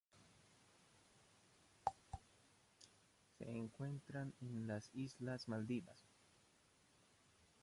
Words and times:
Se 3.37 3.51
encuentran 3.55 4.33
en 4.41 4.65
las 4.65 4.89
islas 4.95 5.47
Maldivas. 5.47 6.07